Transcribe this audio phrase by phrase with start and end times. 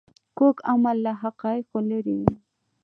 [0.37, 2.33] کوږ عمل له حقایقو لیرې وي